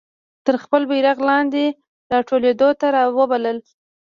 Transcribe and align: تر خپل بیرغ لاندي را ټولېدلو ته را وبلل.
تر 0.45 0.55
خپل 0.63 0.81
بیرغ 0.89 1.17
لاندي 1.29 1.67
را 2.11 2.19
ټولېدلو 2.29 2.69
ته 2.79 2.87
را 2.95 3.03
وبلل. 3.17 3.57